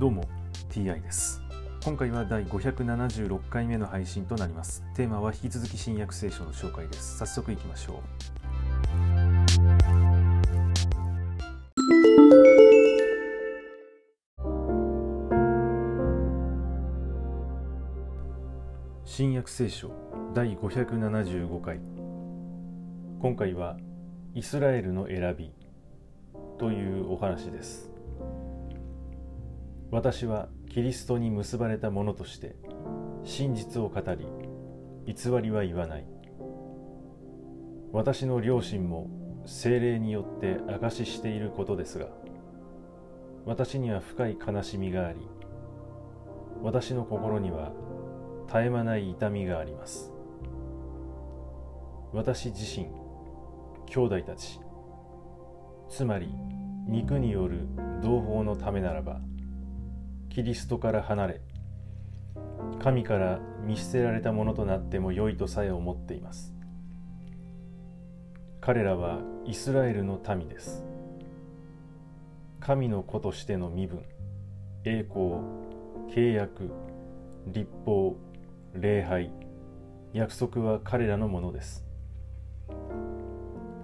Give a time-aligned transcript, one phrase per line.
[0.00, 0.24] どうも
[0.70, 1.40] TI です。
[1.84, 4.82] 今回は第576回目の配信となります。
[4.96, 7.18] テーマは引き続き新約聖書の紹介です。
[7.18, 7.98] 早速いきましょう。
[19.04, 19.92] 新約聖書
[20.34, 21.78] 第575回。
[23.20, 23.76] 今回は
[24.34, 25.52] イスラエルの選び
[26.58, 27.92] というお話です。
[29.94, 32.56] 私はキリストに結ばれた者として
[33.22, 34.26] 真実を語り
[35.06, 36.06] 偽りは言わない。
[37.92, 39.08] 私の両親も
[39.46, 42.08] 精霊によって証ししていることですが
[43.46, 45.20] 私には深い悲しみがあり
[46.60, 47.70] 私の心には
[48.48, 50.12] 絶え間ない痛みがあります。
[52.12, 52.88] 私自身
[53.86, 54.58] 兄弟たち
[55.88, 56.34] つまり
[56.88, 57.68] 肉による
[58.02, 59.20] 同胞のためならば
[60.34, 61.40] キリストから離れ
[62.82, 66.52] 神から見捨てられたものとなっても良いとさえ思っています。
[68.60, 70.84] 彼らはイスラエルの民です。
[72.58, 74.02] 神の子としての身分
[74.84, 75.36] 栄光
[76.10, 76.72] 契約
[77.46, 78.16] 立法
[78.72, 79.30] 礼拝
[80.14, 81.84] 約束は彼らのものです。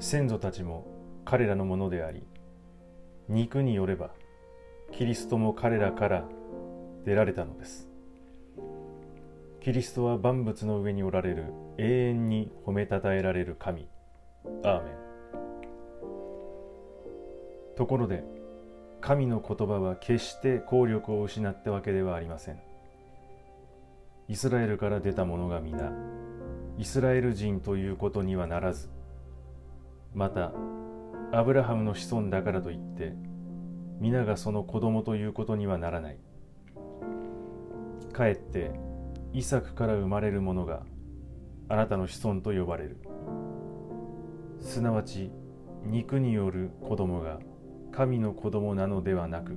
[0.01, 0.85] 先祖たちも
[1.25, 2.25] 彼らのものであり
[3.29, 4.11] 肉によれば
[4.91, 6.25] キリストも彼らから
[7.05, 7.89] 出られたのです。
[9.61, 11.53] キリストは万物の上におられる。
[11.79, 13.89] 永遠に褒めたたえられる神。
[14.63, 14.95] アーメン。
[17.77, 18.25] ところで
[19.01, 22.61] 神の言葉は決して効力を失ったわけではありません。
[24.31, 25.93] イスラエルから出た者が皆
[26.79, 28.89] イスラエル人ということにはならず
[30.15, 30.53] また
[31.33, 33.13] アブラハムの子孫だからといって
[33.99, 36.19] 皆がその子供ということにはならない。
[38.21, 38.71] かえって
[39.33, 40.83] イサクから生まれるものが
[41.71, 42.99] あなたの子孫と呼ばれる。
[44.61, 45.33] すなわち
[45.87, 47.39] 肉による子供が
[47.93, 49.57] 神の子供なのではなく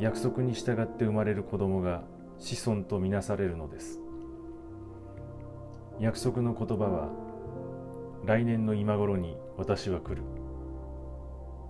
[0.00, 2.04] 約束に従って生まれる子供が
[2.38, 4.00] 子孫とみなされるのです。
[6.00, 7.10] 約束の言葉は
[8.24, 10.22] 来年の今頃に私は来る。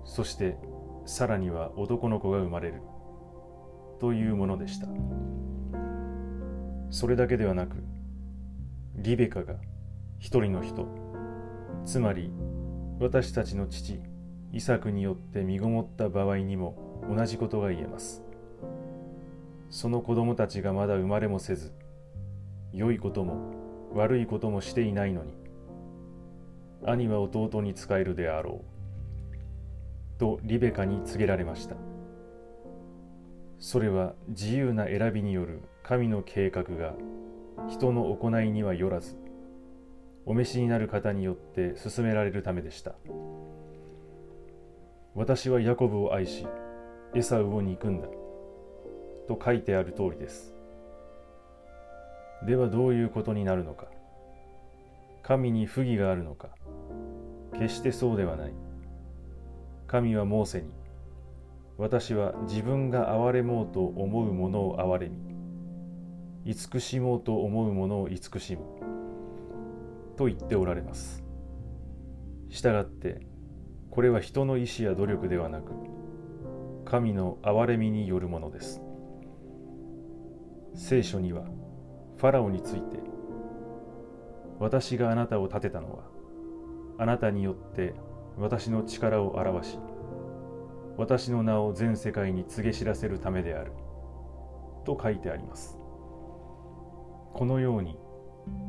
[0.04, 0.56] そして
[1.04, 2.80] さらには男の子が生まれる。
[3.98, 4.86] というものでした。
[6.94, 7.82] それだけではなく
[8.94, 9.56] リベカが
[10.20, 10.86] 一人の人
[11.84, 12.30] つまり
[13.00, 14.00] 私たちの父
[14.52, 18.22] イサクによって身ごもった場合にも同じことが言えます。
[19.70, 21.72] その子供たちがまだ生まれもせず
[22.72, 25.32] 良いことも悪いこともしていないのに
[26.86, 28.64] 兄は弟に仕えるであろ
[30.16, 31.74] うとリベカに告げられました。
[33.58, 36.94] それは自由な選びによる神の計画が
[37.68, 39.18] 人の行いにはよらず
[40.24, 42.94] お召しになる方によって進められるためでした。
[45.14, 46.46] 私はヤコブを愛し
[47.14, 48.08] エサウを憎んだ
[49.28, 50.54] と書いてある通りです。
[52.46, 53.88] ではどういうことになるのか。
[55.22, 56.48] 神に不義があるのか。
[57.52, 58.54] 決してそうではない。
[59.86, 60.70] 神はモーセに
[61.76, 65.33] 私は自分が憐れもうと思うものを憐れみ
[66.44, 68.62] 慈しもうと思うものを慈しむ
[70.16, 71.24] と言っておられます
[72.50, 73.20] したがって
[73.90, 75.72] これは人の意志や努力ではなく
[76.84, 78.80] 神の憐れみによるものです
[80.74, 81.44] 聖書には
[82.16, 82.98] ファラオについて
[84.58, 86.04] 私があなたを立てたのは
[86.98, 87.94] あなたによって
[88.38, 89.78] 私の力を表し
[90.96, 93.72] 私の名を全世界に告げ知らせるためである。
[94.84, 95.78] と書いてあります。
[97.34, 97.98] このように、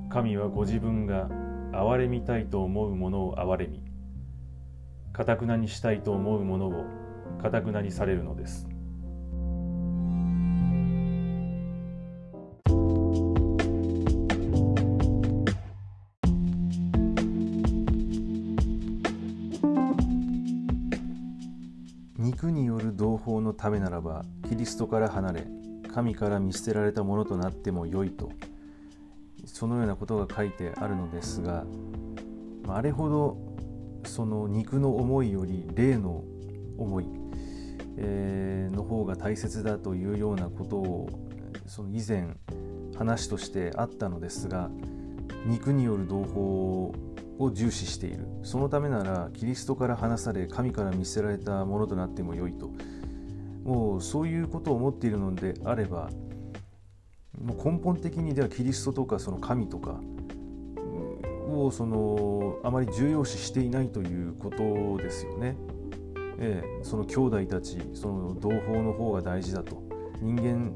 [0.09, 1.29] 神はご自分が
[1.71, 3.83] 憐れみたいと思うものを憐れみ、
[5.13, 6.85] かたくなにしたいと思うものを
[7.39, 8.67] かたくなにされるのです。
[22.17, 25.47] 肉による同胞のためならばキリストから離れ
[25.93, 28.31] 神から見捨てられたものとなってもよいと
[29.45, 31.65] そのようなことが書いてあるのですが
[32.67, 33.37] あれほど
[34.05, 36.23] その肉の思いより霊の
[36.77, 37.05] 思い、
[37.97, 41.09] え、の方が大切だというようなことを
[41.65, 42.27] その以前
[42.97, 44.69] 話としてあったのですが
[45.45, 46.39] 肉による同胞
[47.37, 48.25] を重視している。
[48.43, 52.71] そのためならキリストから離され神から見捨てられたものとなってもよいと。
[53.63, 56.09] もうそういうことを思っているのであれば
[57.43, 59.99] もう根本的にではキリストとかその神とか
[61.49, 65.55] をそのあまり重要視していないということですよね。
[66.37, 69.81] ええ、その兄弟たちその同胞の方が大事だと
[70.21, 70.73] 人間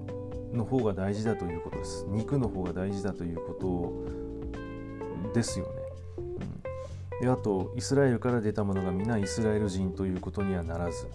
[0.54, 4.06] の方が大事だということです肉の方が大事だというこ
[5.26, 5.72] とですよね。
[6.18, 11.08] うん、であとイスラエルから出た者が皆イスラエル人ということにはならず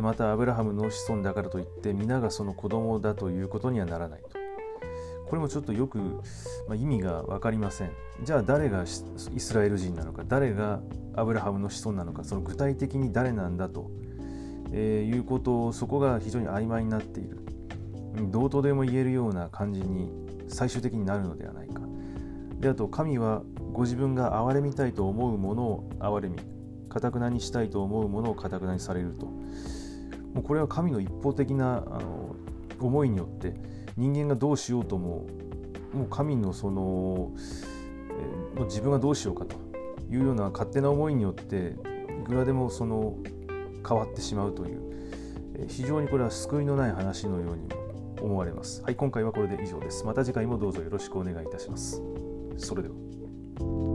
[0.00, 4.37] またアブラハムの子孫だからといって皆がその子供だということにはならないと。
[5.28, 5.98] これもちょっとよく、
[6.68, 7.90] まあ、意味が分かりません。
[8.22, 10.80] じゃあ誰がイスラエル人なのか誰が
[11.14, 13.90] アブラハムの子孫なのかその具体的に誰なんだと、
[14.72, 17.38] えー、いうことをそこが非常に曖昧になっている。
[18.30, 20.10] どうとでも言えるような感じに
[20.48, 21.82] 最終的になるのではないか。
[22.58, 23.42] であと神は
[23.72, 26.38] ご自分が憐れみたいと思うものを憐れみ
[26.88, 29.26] かたくなにしたいと思うものをかたくなにされると。
[29.26, 32.34] もうこれは神の一方的なあの
[32.80, 33.54] 思いによって
[33.96, 35.26] 人間がどうしようとも
[35.92, 39.56] もう神のその、えー、もう自分がどうしようかと
[40.10, 41.76] いうような勝手な思いによって
[42.20, 43.16] いくらでもその
[43.86, 44.80] 変わってしまうという、
[45.56, 47.68] えー、非常にこれは救いのない話のようにも
[48.20, 48.82] 思われます。
[48.82, 50.04] はい、今回はこれで以上です。
[50.04, 52.02] また次回もどうぞよろしくお願いいたします。
[52.56, 53.87] それでは。